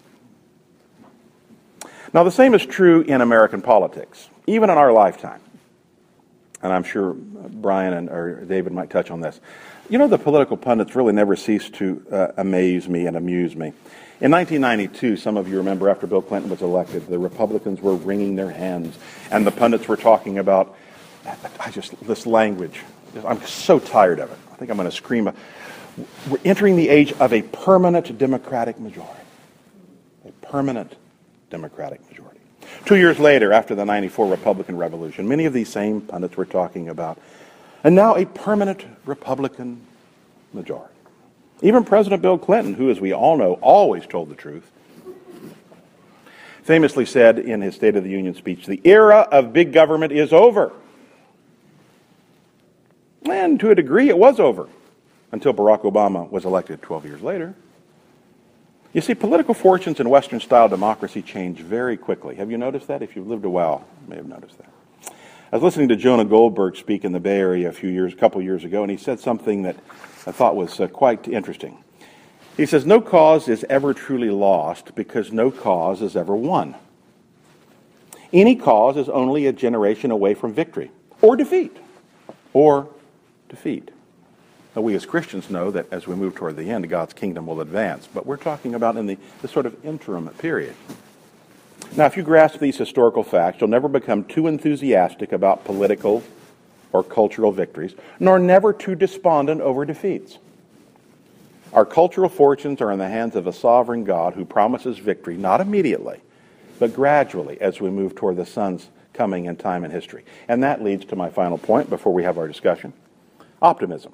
Now, 2.12 2.22
the 2.22 2.30
same 2.30 2.54
is 2.54 2.64
true 2.64 3.02
in 3.02 3.20
American 3.20 3.62
politics, 3.62 4.28
even 4.46 4.70
in 4.70 4.78
our 4.78 4.92
lifetime. 4.92 5.40
And 6.62 6.72
I'm 6.72 6.84
sure 6.84 7.12
Brian 7.14 7.92
and, 7.92 8.08
or 8.08 8.44
David 8.44 8.72
might 8.72 8.90
touch 8.90 9.10
on 9.10 9.20
this. 9.20 9.40
You 9.88 9.98
know, 9.98 10.08
the 10.08 10.18
political 10.18 10.56
pundits 10.56 10.96
really 10.96 11.12
never 11.12 11.36
cease 11.36 11.68
to 11.70 12.04
uh, 12.10 12.28
amaze 12.36 12.88
me 12.88 13.06
and 13.06 13.16
amuse 13.16 13.54
me. 13.54 13.72
In 14.18 14.30
1992, 14.30 15.18
some 15.18 15.36
of 15.36 15.46
you 15.46 15.58
remember 15.58 15.90
after 15.90 16.06
Bill 16.06 16.22
Clinton 16.22 16.50
was 16.50 16.62
elected, 16.62 17.06
the 17.06 17.18
Republicans 17.18 17.82
were 17.82 17.94
wringing 17.94 18.34
their 18.34 18.50
hands, 18.50 18.96
and 19.30 19.46
the 19.46 19.50
pundits 19.50 19.86
were 19.86 19.96
talking 19.96 20.38
about, 20.38 20.74
I 21.60 21.70
just, 21.70 22.00
this 22.06 22.26
language. 22.26 22.80
I'm 23.24 23.40
so 23.42 23.78
tired 23.78 24.18
of 24.18 24.30
it. 24.30 24.38
I 24.52 24.56
think 24.56 24.70
I'm 24.70 24.76
going 24.76 24.88
to 24.88 24.94
scream. 24.94 25.30
We're 26.28 26.38
entering 26.44 26.76
the 26.76 26.88
age 26.88 27.12
of 27.14 27.32
a 27.32 27.42
permanent 27.42 28.18
Democratic 28.18 28.78
majority. 28.78 29.22
A 30.26 30.32
permanent 30.46 30.94
Democratic 31.50 32.06
majority. 32.10 32.40
Two 32.84 32.96
years 32.96 33.18
later, 33.18 33.52
after 33.52 33.74
the 33.74 33.84
94 33.84 34.28
Republican 34.28 34.76
Revolution, 34.76 35.28
many 35.28 35.44
of 35.44 35.52
these 35.52 35.68
same 35.68 36.00
pundits 36.00 36.36
were 36.36 36.44
talking 36.44 36.88
about 36.88 37.18
and 37.84 37.94
now 37.94 38.16
a 38.16 38.26
permanent 38.26 38.84
Republican 39.04 39.80
majority. 40.52 40.92
Even 41.62 41.84
President 41.84 42.20
Bill 42.20 42.36
Clinton, 42.36 42.74
who, 42.74 42.90
as 42.90 43.00
we 43.00 43.12
all 43.12 43.36
know, 43.36 43.54
always 43.62 44.06
told 44.06 44.28
the 44.28 44.34
truth, 44.34 44.70
famously 46.62 47.06
said 47.06 47.38
in 47.38 47.60
his 47.60 47.76
State 47.76 47.94
of 47.96 48.02
the 48.02 48.10
Union 48.10 48.34
speech, 48.34 48.66
The 48.66 48.80
era 48.84 49.20
of 49.30 49.52
big 49.52 49.72
government 49.72 50.12
is 50.12 50.32
over. 50.32 50.72
And 53.28 53.58
to 53.60 53.70
a 53.70 53.74
degree, 53.74 54.08
it 54.08 54.18
was 54.18 54.40
over 54.40 54.68
until 55.32 55.52
Barack 55.52 55.82
Obama 55.82 56.30
was 56.30 56.44
elected 56.44 56.82
12 56.82 57.04
years 57.04 57.22
later. 57.22 57.54
You 58.92 59.00
see, 59.02 59.14
political 59.14 59.52
fortunes 59.52 60.00
in 60.00 60.08
Western 60.08 60.40
style 60.40 60.68
democracy 60.68 61.20
change 61.20 61.60
very 61.60 61.96
quickly. 61.96 62.36
Have 62.36 62.50
you 62.50 62.56
noticed 62.56 62.88
that? 62.88 63.02
If 63.02 63.14
you've 63.14 63.26
lived 63.26 63.44
a 63.44 63.50
while, 63.50 63.84
you 64.02 64.10
may 64.10 64.16
have 64.16 64.26
noticed 64.26 64.56
that. 64.58 64.70
I 65.52 65.56
was 65.56 65.62
listening 65.62 65.88
to 65.88 65.96
Jonah 65.96 66.24
Goldberg 66.24 66.76
speak 66.76 67.04
in 67.04 67.12
the 67.12 67.20
Bay 67.20 67.38
Area 67.38 67.68
a 67.68 67.72
few 67.72 67.90
years, 67.90 68.12
a 68.12 68.16
couple 68.16 68.40
years 68.42 68.64
ago, 68.64 68.82
and 68.82 68.90
he 68.90 68.96
said 68.96 69.20
something 69.20 69.62
that 69.62 69.76
I 70.26 70.32
thought 70.32 70.56
was 70.56 70.80
uh, 70.80 70.88
quite 70.88 71.28
interesting. 71.28 71.76
He 72.56 72.66
says, 72.66 72.86
No 72.86 73.00
cause 73.00 73.48
is 73.48 73.64
ever 73.68 73.92
truly 73.92 74.30
lost 74.30 74.94
because 74.94 75.30
no 75.30 75.50
cause 75.50 76.00
is 76.00 76.16
ever 76.16 76.34
won. 76.34 76.74
Any 78.32 78.56
cause 78.56 78.96
is 78.96 79.08
only 79.08 79.46
a 79.46 79.52
generation 79.52 80.10
away 80.10 80.34
from 80.34 80.52
victory 80.52 80.90
or 81.20 81.36
defeat. 81.36 81.76
Or 82.52 82.88
defeat. 83.48 83.90
Now, 84.76 84.82
we 84.82 84.94
as 84.94 85.06
Christians 85.06 85.48
know 85.48 85.70
that 85.70 85.86
as 85.90 86.06
we 86.06 86.14
move 86.14 86.34
toward 86.34 86.56
the 86.56 86.70
end, 86.70 86.88
God's 86.90 87.14
kingdom 87.14 87.46
will 87.46 87.62
advance, 87.62 88.06
but 88.12 88.26
we're 88.26 88.36
talking 88.36 88.74
about 88.74 88.98
in 88.98 89.06
the, 89.06 89.16
the 89.40 89.48
sort 89.48 89.64
of 89.64 89.82
interim 89.84 90.28
period. 90.28 90.74
Now, 91.96 92.04
if 92.04 92.16
you 92.16 92.22
grasp 92.22 92.58
these 92.58 92.76
historical 92.76 93.22
facts, 93.22 93.60
you'll 93.60 93.70
never 93.70 93.88
become 93.88 94.24
too 94.24 94.46
enthusiastic 94.46 95.32
about 95.32 95.64
political 95.64 96.22
or 96.92 97.02
cultural 97.02 97.52
victories, 97.52 97.94
nor 98.20 98.38
never 98.38 98.74
too 98.74 98.94
despondent 98.94 99.62
over 99.62 99.86
defeats. 99.86 100.36
Our 101.72 101.86
cultural 101.86 102.28
fortunes 102.28 102.82
are 102.82 102.92
in 102.92 102.98
the 102.98 103.08
hands 103.08 103.34
of 103.34 103.46
a 103.46 103.54
sovereign 103.54 104.04
God 104.04 104.34
who 104.34 104.44
promises 104.44 104.98
victory 104.98 105.38
not 105.38 105.62
immediately, 105.62 106.20
but 106.78 106.94
gradually 106.94 107.58
as 107.62 107.80
we 107.80 107.88
move 107.88 108.14
toward 108.14 108.36
the 108.36 108.44
Son's 108.44 108.90
coming 109.14 109.46
in 109.46 109.56
time 109.56 109.84
and 109.84 109.92
history. 109.92 110.24
And 110.48 110.62
that 110.62 110.84
leads 110.84 111.06
to 111.06 111.16
my 111.16 111.30
final 111.30 111.56
point 111.56 111.88
before 111.88 112.12
we 112.12 112.24
have 112.24 112.36
our 112.36 112.46
discussion 112.46 112.92
optimism. 113.60 114.12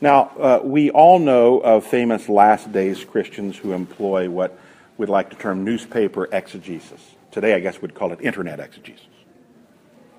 Now, 0.00 0.30
uh, 0.38 0.60
we 0.62 0.90
all 0.90 1.18
know 1.18 1.60
of 1.60 1.86
famous 1.86 2.28
last 2.28 2.72
days 2.72 3.04
Christians 3.04 3.56
who 3.56 3.72
employ 3.72 4.28
what 4.28 4.58
we'd 4.98 5.08
like 5.08 5.30
to 5.30 5.36
term 5.36 5.64
newspaper 5.64 6.28
exegesis. 6.32 7.00
Today, 7.30 7.54
I 7.54 7.60
guess 7.60 7.80
we'd 7.80 7.94
call 7.94 8.12
it 8.12 8.20
internet 8.20 8.60
exegesis. 8.60 9.06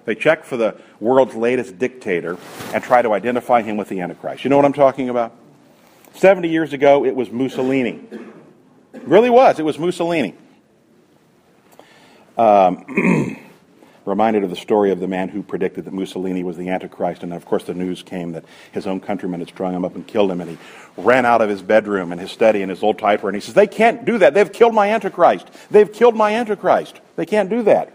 They 0.05 0.15
check 0.15 0.43
for 0.43 0.57
the 0.57 0.75
world's 0.99 1.35
latest 1.35 1.79
dictator 1.79 2.37
and 2.73 2.83
try 2.83 3.01
to 3.01 3.13
identify 3.13 3.61
him 3.61 3.77
with 3.77 3.89
the 3.89 4.01
Antichrist. 4.01 4.43
You 4.43 4.49
know 4.49 4.55
what 4.55 4.65
I'm 4.65 4.73
talking 4.73 5.09
about? 5.09 5.33
70 6.13 6.47
years 6.47 6.73
ago, 6.73 7.05
it 7.05 7.15
was 7.15 7.31
Mussolini. 7.31 8.01
It 8.93 9.03
really 9.03 9.29
was. 9.29 9.59
It 9.59 9.63
was 9.63 9.77
Mussolini. 9.77 10.35
Um, 12.37 13.37
reminded 14.05 14.43
of 14.43 14.49
the 14.49 14.55
story 14.55 14.91
of 14.91 14.99
the 14.99 15.07
man 15.07 15.29
who 15.29 15.41
predicted 15.41 15.85
that 15.85 15.93
Mussolini 15.93 16.43
was 16.43 16.57
the 16.57 16.69
Antichrist. 16.69 17.23
And 17.23 17.33
of 17.33 17.45
course, 17.45 17.63
the 17.63 17.73
news 17.73 18.03
came 18.03 18.33
that 18.33 18.45
his 18.71 18.85
own 18.85 18.99
countrymen 18.99 19.39
had 19.39 19.49
strung 19.49 19.73
him 19.73 19.83
up 19.83 19.95
and 19.95 20.05
killed 20.05 20.31
him. 20.31 20.41
And 20.41 20.51
he 20.51 20.57
ran 20.95 21.25
out 21.25 21.41
of 21.41 21.49
his 21.49 21.61
bedroom 21.61 22.11
and 22.11 22.21
his 22.21 22.31
study 22.31 22.61
and 22.61 22.69
his 22.69 22.83
old 22.83 22.99
typewriter. 22.99 23.29
And 23.29 23.35
he 23.35 23.41
says, 23.41 23.55
They 23.55 23.67
can't 23.67 24.05
do 24.05 24.19
that. 24.19 24.33
They've 24.33 24.51
killed 24.51 24.75
my 24.75 24.89
Antichrist. 24.89 25.49
They've 25.71 25.91
killed 25.91 26.15
my 26.15 26.35
Antichrist. 26.35 27.01
They 27.15 27.25
can't 27.25 27.49
do 27.49 27.63
that. 27.63 27.91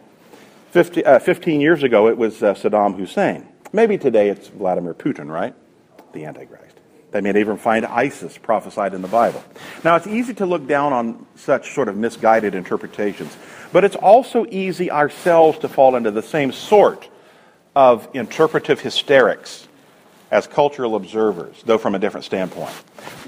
50, 0.72 1.04
uh, 1.04 1.18
15 1.18 1.60
years 1.60 1.82
ago, 1.82 2.08
it 2.08 2.16
was 2.16 2.42
uh, 2.42 2.54
Saddam 2.54 2.96
Hussein. 2.96 3.48
Maybe 3.72 3.98
today 3.98 4.28
it's 4.28 4.48
Vladimir 4.48 4.94
Putin, 4.94 5.28
right? 5.28 5.54
The 6.12 6.24
Antichrist. 6.24 6.79
They 7.10 7.20
may 7.20 7.38
even 7.38 7.56
find 7.56 7.84
ISIS 7.84 8.38
prophesied 8.38 8.94
in 8.94 9.02
the 9.02 9.08
Bible. 9.08 9.42
Now, 9.84 9.96
it's 9.96 10.06
easy 10.06 10.32
to 10.34 10.46
look 10.46 10.66
down 10.66 10.92
on 10.92 11.26
such 11.34 11.74
sort 11.74 11.88
of 11.88 11.96
misguided 11.96 12.54
interpretations, 12.54 13.36
but 13.72 13.84
it's 13.84 13.96
also 13.96 14.46
easy 14.50 14.90
ourselves 14.90 15.58
to 15.58 15.68
fall 15.68 15.96
into 15.96 16.10
the 16.10 16.22
same 16.22 16.52
sort 16.52 17.08
of 17.74 18.08
interpretive 18.14 18.80
hysterics 18.80 19.66
as 20.30 20.46
cultural 20.46 20.94
observers, 20.94 21.60
though 21.64 21.78
from 21.78 21.94
a 21.94 21.98
different 21.98 22.24
standpoint. 22.24 22.72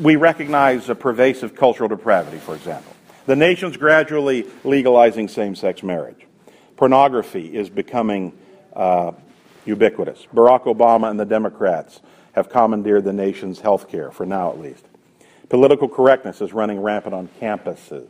We 0.00 0.16
recognize 0.16 0.88
a 0.88 0.94
pervasive 0.94 1.56
cultural 1.56 1.88
depravity, 1.88 2.38
for 2.38 2.54
example. 2.54 2.92
The 3.26 3.36
nation's 3.36 3.76
gradually 3.76 4.46
legalizing 4.64 5.28
same 5.28 5.54
sex 5.54 5.82
marriage. 5.82 6.26
Pornography 6.76 7.56
is 7.56 7.68
becoming 7.68 8.32
uh, 8.74 9.12
ubiquitous. 9.64 10.26
Barack 10.34 10.64
Obama 10.64 11.10
and 11.10 11.18
the 11.18 11.24
Democrats 11.24 12.00
have 12.32 12.48
commandeered 12.48 13.04
the 13.04 13.12
nation's 13.12 13.60
health 13.60 13.88
care, 13.88 14.10
for 14.10 14.26
now 14.26 14.50
at 14.50 14.58
least. 14.58 14.84
Political 15.48 15.88
correctness 15.88 16.40
is 16.40 16.52
running 16.52 16.80
rampant 16.80 17.14
on 17.14 17.28
campuses. 17.40 18.08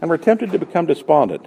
And 0.00 0.08
we're 0.08 0.18
tempted 0.18 0.52
to 0.52 0.58
become 0.58 0.86
despondent. 0.86 1.46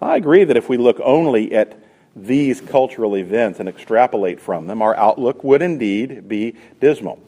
I 0.00 0.16
agree 0.16 0.44
that 0.44 0.56
if 0.56 0.68
we 0.68 0.76
look 0.76 1.00
only 1.02 1.54
at 1.54 1.78
these 2.14 2.60
cultural 2.60 3.16
events 3.16 3.60
and 3.60 3.68
extrapolate 3.68 4.40
from 4.40 4.66
them, 4.66 4.82
our 4.82 4.96
outlook 4.96 5.44
would 5.44 5.62
indeed 5.62 6.28
be 6.28 6.56
dismal. 6.80 7.18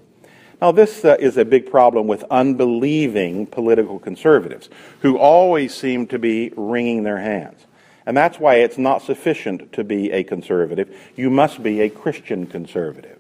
Now, 0.61 0.73
this 0.73 1.05
uh, 1.05 1.17
is 1.21 1.37
a 1.37 1.45
big 1.45 1.71
problem 1.71 2.09
with 2.09 2.25
unbelieving 2.31 3.47
political 3.47 3.99
conservatives 3.99 4.69
who 5.03 5.17
always 5.17 5.73
seem 5.73 6.07
to 6.09 6.19
be 6.19 6.53
wringing 6.57 7.05
their 7.05 7.19
hands. 7.19 7.67
And 8.05 8.17
that's 8.17 8.41
why 8.41 8.57
it's 8.57 8.79
not 8.79 9.03
sufficient 9.03 9.73
to 9.75 9.85
be 9.85 10.11
a 10.11 10.25
conservative. 10.25 10.95
You 11.15 11.31
must 11.31 11.63
be 11.63 11.83
a 11.83 11.91
Christian 11.91 12.47
conservative. 12.47 13.18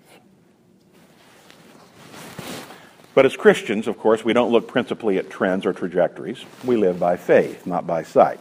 But 3.19 3.27
as 3.27 3.37
Christians, 3.37 3.89
of 3.89 3.99
course, 3.99 4.25
we 4.25 4.33
don't 4.33 4.53
look 4.53 4.69
principally 4.69 5.19
at 5.19 5.29
trends 5.29 5.67
or 5.67 5.73
trajectories. 5.73 6.45
We 6.65 6.77
live 6.77 7.01
by 7.01 7.17
faith, 7.17 7.67
not 7.67 7.85
by 7.85 8.05
sight. 8.05 8.39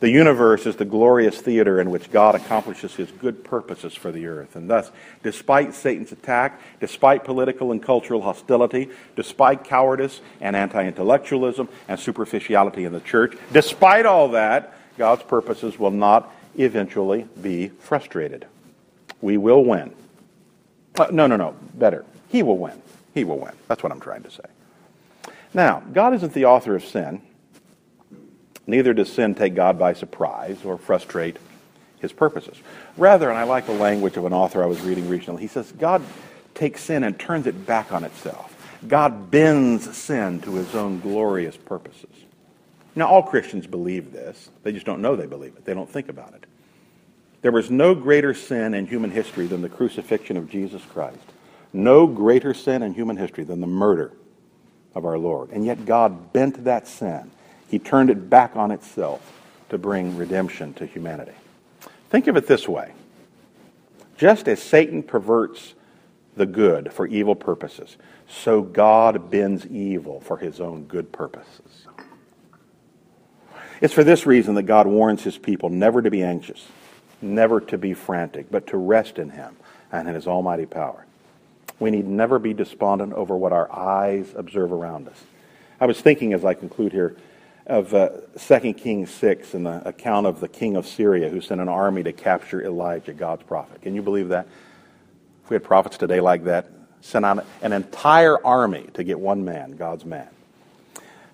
The 0.00 0.10
universe 0.10 0.66
is 0.66 0.74
the 0.74 0.84
glorious 0.84 1.40
theater 1.40 1.80
in 1.80 1.88
which 1.88 2.10
God 2.10 2.34
accomplishes 2.34 2.96
his 2.96 3.12
good 3.12 3.44
purposes 3.44 3.94
for 3.94 4.10
the 4.10 4.26
earth. 4.26 4.56
And 4.56 4.68
thus, 4.68 4.90
despite 5.22 5.72
Satan's 5.72 6.10
attack, 6.10 6.60
despite 6.80 7.22
political 7.22 7.70
and 7.70 7.80
cultural 7.80 8.22
hostility, 8.22 8.88
despite 9.14 9.62
cowardice 9.62 10.20
and 10.40 10.56
anti 10.56 10.84
intellectualism 10.84 11.68
and 11.86 12.00
superficiality 12.00 12.84
in 12.86 12.92
the 12.92 12.98
church, 12.98 13.36
despite 13.52 14.04
all 14.04 14.30
that, 14.30 14.74
God's 14.98 15.22
purposes 15.22 15.78
will 15.78 15.92
not 15.92 16.28
eventually 16.58 17.28
be 17.40 17.68
frustrated. 17.68 18.46
We 19.20 19.36
will 19.36 19.64
win. 19.64 19.94
Uh, 20.98 21.06
no, 21.12 21.28
no, 21.28 21.36
no. 21.36 21.54
Better. 21.74 22.04
He 22.30 22.42
will 22.42 22.58
win 22.58 22.82
he 23.14 23.24
will 23.24 23.38
win. 23.38 23.52
That's 23.68 23.82
what 23.82 23.92
I'm 23.92 24.00
trying 24.00 24.22
to 24.22 24.30
say. 24.30 24.44
Now, 25.52 25.82
God 25.92 26.14
isn't 26.14 26.32
the 26.32 26.44
author 26.44 26.76
of 26.76 26.84
sin. 26.84 27.22
Neither 28.66 28.94
does 28.94 29.12
sin 29.12 29.34
take 29.34 29.54
God 29.54 29.78
by 29.78 29.94
surprise 29.94 30.58
or 30.64 30.78
frustrate 30.78 31.38
his 31.98 32.12
purposes. 32.12 32.56
Rather, 32.96 33.28
and 33.28 33.38
I 33.38 33.42
like 33.42 33.66
the 33.66 33.72
language 33.72 34.16
of 34.16 34.24
an 34.24 34.32
author 34.32 34.62
I 34.62 34.66
was 34.66 34.80
reading 34.80 35.08
recently, 35.08 35.42
he 35.42 35.48
says 35.48 35.72
God 35.72 36.02
takes 36.54 36.82
sin 36.82 37.04
and 37.04 37.18
turns 37.18 37.46
it 37.46 37.66
back 37.66 37.92
on 37.92 38.04
itself. 38.04 38.56
God 38.86 39.30
bends 39.30 39.96
sin 39.96 40.40
to 40.42 40.54
his 40.54 40.74
own 40.74 41.00
glorious 41.00 41.56
purposes. 41.56 42.10
Now, 42.96 43.06
all 43.08 43.22
Christians 43.22 43.66
believe 43.66 44.12
this. 44.12 44.50
They 44.62 44.72
just 44.72 44.86
don't 44.86 45.02
know 45.02 45.16
they 45.16 45.26
believe 45.26 45.56
it. 45.56 45.64
They 45.64 45.74
don't 45.74 45.88
think 45.88 46.08
about 46.08 46.34
it. 46.34 46.46
There 47.42 47.52
was 47.52 47.70
no 47.70 47.94
greater 47.94 48.34
sin 48.34 48.74
in 48.74 48.86
human 48.86 49.10
history 49.10 49.46
than 49.46 49.62
the 49.62 49.68
crucifixion 49.68 50.36
of 50.36 50.50
Jesus 50.50 50.82
Christ. 50.92 51.29
No 51.72 52.06
greater 52.06 52.54
sin 52.54 52.82
in 52.82 52.94
human 52.94 53.16
history 53.16 53.44
than 53.44 53.60
the 53.60 53.66
murder 53.66 54.12
of 54.94 55.04
our 55.04 55.18
Lord. 55.18 55.50
And 55.50 55.64
yet 55.64 55.86
God 55.86 56.32
bent 56.32 56.64
that 56.64 56.88
sin. 56.88 57.30
He 57.68 57.78
turned 57.78 58.10
it 58.10 58.28
back 58.28 58.56
on 58.56 58.70
itself 58.70 59.40
to 59.68 59.78
bring 59.78 60.16
redemption 60.16 60.74
to 60.74 60.86
humanity. 60.86 61.32
Think 62.08 62.26
of 62.26 62.36
it 62.36 62.46
this 62.46 62.68
way. 62.68 62.92
Just 64.16 64.48
as 64.48 64.60
Satan 64.60 65.02
perverts 65.02 65.74
the 66.36 66.46
good 66.46 66.92
for 66.92 67.06
evil 67.06 67.34
purposes, 67.34 67.96
so 68.28 68.62
God 68.62 69.30
bends 69.30 69.66
evil 69.66 70.20
for 70.20 70.36
his 70.36 70.60
own 70.60 70.84
good 70.84 71.12
purposes. 71.12 71.86
It's 73.80 73.94
for 73.94 74.04
this 74.04 74.26
reason 74.26 74.56
that 74.56 74.64
God 74.64 74.86
warns 74.86 75.22
his 75.22 75.38
people 75.38 75.70
never 75.70 76.02
to 76.02 76.10
be 76.10 76.22
anxious, 76.22 76.66
never 77.22 77.60
to 77.62 77.78
be 77.78 77.94
frantic, 77.94 78.50
but 78.50 78.66
to 78.68 78.76
rest 78.76 79.18
in 79.18 79.30
him 79.30 79.56
and 79.90 80.08
in 80.08 80.14
his 80.14 80.26
almighty 80.26 80.66
power. 80.66 81.06
We 81.80 81.90
need 81.90 82.06
never 82.06 82.38
be 82.38 82.54
despondent 82.54 83.14
over 83.14 83.36
what 83.36 83.52
our 83.52 83.72
eyes 83.72 84.32
observe 84.36 84.70
around 84.70 85.08
us. 85.08 85.20
I 85.80 85.86
was 85.86 86.00
thinking 86.00 86.34
as 86.34 86.44
I 86.44 86.54
conclude 86.54 86.92
here 86.92 87.16
of 87.66 87.94
uh, 87.94 88.10
2 88.38 88.74
Kings 88.74 89.10
6 89.10 89.54
and 89.54 89.64
the 89.64 89.88
account 89.88 90.26
of 90.26 90.40
the 90.40 90.48
king 90.48 90.76
of 90.76 90.86
Syria 90.86 91.30
who 91.30 91.40
sent 91.40 91.60
an 91.60 91.68
army 91.68 92.02
to 92.02 92.12
capture 92.12 92.62
Elijah, 92.62 93.14
God's 93.14 93.44
prophet. 93.44 93.80
Can 93.80 93.94
you 93.94 94.02
believe 94.02 94.28
that? 94.28 94.46
If 95.44 95.50
we 95.50 95.54
had 95.54 95.64
prophets 95.64 95.96
today 95.96 96.20
like 96.20 96.44
that, 96.44 96.70
sent 97.00 97.24
out 97.24 97.46
an 97.62 97.72
entire 97.72 98.44
army 98.44 98.88
to 98.94 99.02
get 99.02 99.18
one 99.18 99.44
man, 99.44 99.72
God's 99.72 100.04
man. 100.04 100.28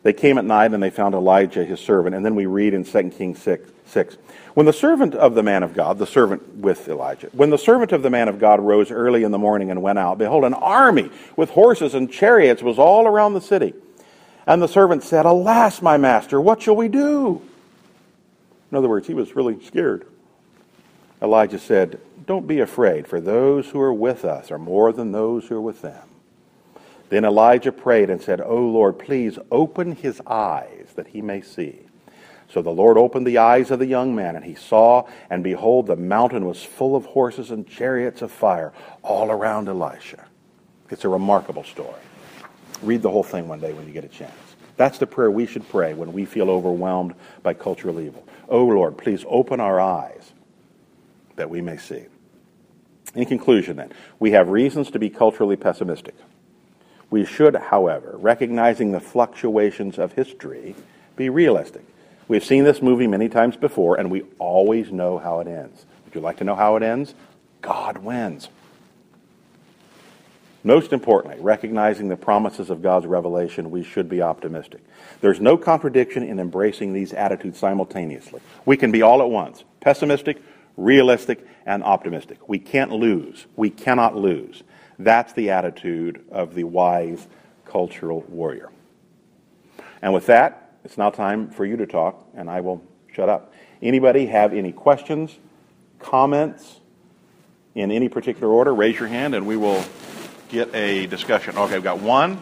They 0.06 0.12
came 0.12 0.38
at 0.38 0.44
night 0.44 0.72
and 0.72 0.80
they 0.80 0.90
found 0.90 1.16
Elijah, 1.16 1.64
his 1.64 1.80
servant. 1.80 2.14
And 2.14 2.24
then 2.24 2.36
we 2.36 2.46
read 2.46 2.74
in 2.74 2.84
2 2.84 3.10
Kings 3.10 3.42
6, 3.42 3.68
6. 3.86 4.16
When 4.54 4.64
the 4.64 4.72
servant 4.72 5.16
of 5.16 5.34
the 5.34 5.42
man 5.42 5.64
of 5.64 5.74
God, 5.74 5.98
the 5.98 6.06
servant 6.06 6.58
with 6.58 6.86
Elijah, 6.86 7.26
when 7.32 7.50
the 7.50 7.58
servant 7.58 7.90
of 7.90 8.04
the 8.04 8.08
man 8.08 8.28
of 8.28 8.38
God 8.38 8.60
rose 8.60 8.92
early 8.92 9.24
in 9.24 9.32
the 9.32 9.38
morning 9.38 9.68
and 9.68 9.82
went 9.82 9.98
out, 9.98 10.18
behold, 10.18 10.44
an 10.44 10.54
army 10.54 11.10
with 11.34 11.50
horses 11.50 11.92
and 11.92 12.08
chariots 12.08 12.62
was 12.62 12.78
all 12.78 13.08
around 13.08 13.34
the 13.34 13.40
city. 13.40 13.74
And 14.46 14.62
the 14.62 14.68
servant 14.68 15.02
said, 15.02 15.26
Alas, 15.26 15.82
my 15.82 15.96
master, 15.96 16.40
what 16.40 16.62
shall 16.62 16.76
we 16.76 16.86
do? 16.86 17.42
In 18.70 18.78
other 18.78 18.88
words, 18.88 19.08
he 19.08 19.14
was 19.14 19.34
really 19.34 19.60
scared. 19.64 20.06
Elijah 21.20 21.58
said, 21.58 21.98
Don't 22.26 22.46
be 22.46 22.60
afraid, 22.60 23.08
for 23.08 23.20
those 23.20 23.70
who 23.70 23.80
are 23.80 23.92
with 23.92 24.24
us 24.24 24.52
are 24.52 24.58
more 24.60 24.92
than 24.92 25.10
those 25.10 25.48
who 25.48 25.56
are 25.56 25.60
with 25.60 25.82
them. 25.82 26.06
Then 27.08 27.24
Elijah 27.24 27.72
prayed 27.72 28.10
and 28.10 28.20
said, 28.20 28.40
O 28.40 28.56
Lord, 28.56 28.98
please 28.98 29.38
open 29.50 29.92
his 29.92 30.20
eyes 30.26 30.88
that 30.96 31.08
he 31.08 31.22
may 31.22 31.40
see. 31.40 31.80
So 32.48 32.62
the 32.62 32.70
Lord 32.70 32.96
opened 32.96 33.26
the 33.26 33.38
eyes 33.38 33.70
of 33.70 33.78
the 33.78 33.86
young 33.86 34.14
man, 34.14 34.36
and 34.36 34.44
he 34.44 34.54
saw, 34.54 35.08
and 35.30 35.42
behold, 35.42 35.86
the 35.86 35.96
mountain 35.96 36.46
was 36.46 36.62
full 36.62 36.94
of 36.96 37.06
horses 37.06 37.50
and 37.50 37.66
chariots 37.66 38.22
of 38.22 38.30
fire 38.30 38.72
all 39.02 39.30
around 39.30 39.68
Elisha. 39.68 40.24
It's 40.90 41.04
a 41.04 41.08
remarkable 41.08 41.64
story. 41.64 42.00
Read 42.82 43.02
the 43.02 43.10
whole 43.10 43.24
thing 43.24 43.48
one 43.48 43.60
day 43.60 43.72
when 43.72 43.86
you 43.86 43.92
get 43.92 44.04
a 44.04 44.08
chance. 44.08 44.32
That's 44.76 44.98
the 44.98 45.06
prayer 45.06 45.30
we 45.30 45.46
should 45.46 45.68
pray 45.68 45.94
when 45.94 46.12
we 46.12 46.24
feel 46.24 46.50
overwhelmed 46.50 47.14
by 47.42 47.54
cultural 47.54 48.00
evil. 48.00 48.26
Oh 48.48 48.66
Lord, 48.66 48.98
please 48.98 49.24
open 49.28 49.58
our 49.58 49.80
eyes 49.80 50.32
that 51.36 51.50
we 51.50 51.60
may 51.60 51.78
see. 51.78 52.04
In 53.14 53.24
conclusion, 53.24 53.76
then, 53.76 53.92
we 54.18 54.32
have 54.32 54.50
reasons 54.50 54.90
to 54.90 54.98
be 54.98 55.08
culturally 55.08 55.56
pessimistic. 55.56 56.14
We 57.16 57.24
should, 57.24 57.56
however, 57.56 58.18
recognizing 58.18 58.92
the 58.92 59.00
fluctuations 59.00 59.98
of 59.98 60.12
history, 60.12 60.76
be 61.16 61.30
realistic. 61.30 61.82
We've 62.28 62.44
seen 62.44 62.64
this 62.64 62.82
movie 62.82 63.06
many 63.06 63.30
times 63.30 63.56
before, 63.56 63.98
and 63.98 64.10
we 64.10 64.24
always 64.38 64.92
know 64.92 65.16
how 65.16 65.40
it 65.40 65.48
ends. 65.48 65.86
Would 66.04 66.14
you 66.14 66.20
like 66.20 66.36
to 66.36 66.44
know 66.44 66.54
how 66.54 66.76
it 66.76 66.82
ends? 66.82 67.14
God 67.62 67.96
wins. 67.96 68.50
Most 70.62 70.92
importantly, 70.92 71.40
recognizing 71.40 72.08
the 72.08 72.18
promises 72.18 72.68
of 72.68 72.82
God's 72.82 73.06
revelation, 73.06 73.70
we 73.70 73.82
should 73.82 74.10
be 74.10 74.20
optimistic. 74.20 74.82
There's 75.22 75.40
no 75.40 75.56
contradiction 75.56 76.22
in 76.22 76.38
embracing 76.38 76.92
these 76.92 77.14
attitudes 77.14 77.58
simultaneously. 77.58 78.42
We 78.66 78.76
can 78.76 78.92
be 78.92 79.00
all 79.00 79.22
at 79.22 79.30
once 79.30 79.64
pessimistic, 79.80 80.42
realistic, 80.76 81.46
and 81.64 81.82
optimistic. 81.82 82.46
We 82.46 82.58
can't 82.58 82.92
lose. 82.92 83.46
We 83.56 83.70
cannot 83.70 84.16
lose. 84.16 84.62
That's 84.98 85.32
the 85.32 85.50
attitude 85.50 86.24
of 86.30 86.54
the 86.54 86.64
wise 86.64 87.26
cultural 87.64 88.22
warrior. 88.28 88.70
And 90.02 90.14
with 90.14 90.26
that, 90.26 90.74
it's 90.84 90.96
now 90.96 91.10
time 91.10 91.50
for 91.50 91.64
you 91.64 91.76
to 91.78 91.86
talk, 91.86 92.24
and 92.34 92.48
I 92.48 92.60
will 92.60 92.82
shut 93.12 93.28
up. 93.28 93.52
Anybody 93.82 94.26
have 94.26 94.52
any 94.52 94.72
questions, 94.72 95.36
comments 95.98 96.80
in 97.74 97.90
any 97.90 98.08
particular 98.08 98.52
order? 98.52 98.74
Raise 98.74 98.98
your 98.98 99.08
hand, 99.08 99.34
and 99.34 99.46
we 99.46 99.56
will 99.56 99.84
get 100.48 100.74
a 100.74 101.06
discussion. 101.06 101.56
Okay, 101.58 101.74
we've 101.74 101.82
got 101.82 102.00
one. 102.00 102.40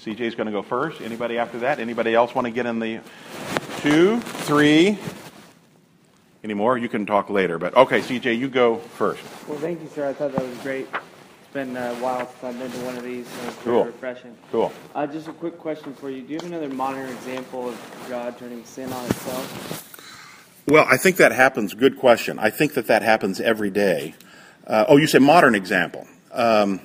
CJ's 0.00 0.34
going 0.34 0.46
to 0.46 0.52
go 0.52 0.62
first. 0.62 1.00
Anybody 1.00 1.38
after 1.38 1.60
that? 1.60 1.80
Anybody 1.80 2.14
else 2.14 2.34
want 2.34 2.46
to 2.46 2.50
get 2.52 2.66
in 2.66 2.78
the 2.78 3.00
two, 3.78 4.20
three? 4.20 4.98
Any 6.44 6.54
more? 6.54 6.78
You 6.78 6.88
can 6.88 7.04
talk 7.04 7.30
later. 7.30 7.58
But 7.58 7.76
okay, 7.76 8.00
CJ, 8.00 8.38
you 8.38 8.48
go 8.48 8.76
first. 8.76 9.22
Well, 9.48 9.58
thank 9.58 9.82
you, 9.82 9.88
sir. 9.88 10.08
I 10.08 10.12
thought 10.12 10.32
that 10.32 10.46
was 10.46 10.56
great. 10.58 10.86
It's 11.48 11.54
been 11.54 11.78
a 11.78 11.94
while 11.94 12.28
since 12.28 12.44
I've 12.44 12.58
been 12.58 12.70
to 12.70 12.78
one 12.84 12.98
of 12.98 13.04
these, 13.04 13.26
so 13.26 13.48
it's 13.48 13.56
Cool. 13.64 13.84
refreshing. 13.84 14.36
Cool. 14.52 14.70
Uh, 14.94 15.06
just 15.06 15.28
a 15.28 15.32
quick 15.32 15.56
question 15.58 15.94
for 15.94 16.10
you. 16.10 16.20
Do 16.20 16.34
you 16.34 16.38
have 16.38 16.46
another 16.46 16.68
modern 16.68 17.08
example 17.08 17.70
of 17.70 18.06
God 18.06 18.36
turning 18.38 18.62
sin 18.66 18.92
on 18.92 19.02
itself? 19.06 20.62
Well, 20.66 20.86
I 20.90 20.98
think 20.98 21.16
that 21.16 21.32
happens. 21.32 21.72
Good 21.72 21.96
question. 21.96 22.38
I 22.38 22.50
think 22.50 22.74
that 22.74 22.86
that 22.88 23.00
happens 23.00 23.40
every 23.40 23.70
day. 23.70 24.14
Uh, 24.66 24.84
oh, 24.88 24.98
you 24.98 25.06
say 25.06 25.20
modern 25.20 25.54
example. 25.54 26.06
Um, 26.32 26.80